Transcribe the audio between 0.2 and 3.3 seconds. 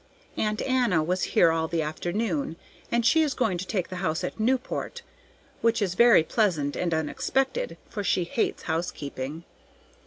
Aunt Anna was here all the afternoon, and she